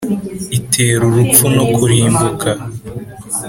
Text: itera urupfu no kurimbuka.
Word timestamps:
itera 0.57 1.01
urupfu 1.09 1.45
no 1.55 1.65
kurimbuka. 1.75 2.49